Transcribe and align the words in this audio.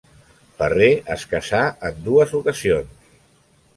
Ferrer 0.61 0.87
es 1.15 1.27
casà 1.33 1.61
en 1.91 2.03
dues 2.07 2.33
ocasions. 2.43 3.09